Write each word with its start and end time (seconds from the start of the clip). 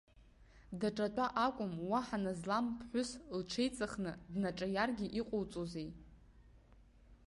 Даҿатәа 0.79 1.25
акәым, 1.45 1.73
уаҳа 1.89 2.17
назлам 2.23 2.65
аԥҳәыс, 2.71 3.09
лҽеиҵыхны 3.37 4.11
днаҿаиаргьы 4.33 5.07
иҟоуҵозеи! 5.19 5.89